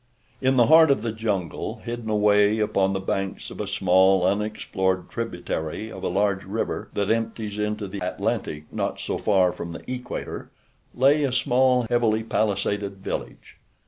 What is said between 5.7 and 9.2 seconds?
of a large river that empties into the Atlantic not so